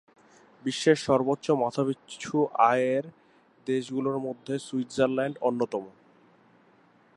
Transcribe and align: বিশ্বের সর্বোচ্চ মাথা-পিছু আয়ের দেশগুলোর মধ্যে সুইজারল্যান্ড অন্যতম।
বিশ্বের 0.63 0.95
সর্বোচ্চ 0.95 1.45
মাথা-পিছু 1.51 2.37
আয়ের 2.45 3.03
দেশগুলোর 3.67 4.17
মধ্যে 4.19 4.53
সুইজারল্যান্ড 4.59 5.35
অন্যতম। 5.41 5.83